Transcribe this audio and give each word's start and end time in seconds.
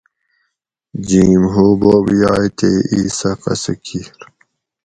جھیم 1.07 1.43
ھو 1.53 1.65
بوب 1.79 2.05
یائ 2.19 2.45
تے 2.57 2.71
ایسہ 2.91 3.31
قصہ 3.43 3.73
کِیر 3.83 4.07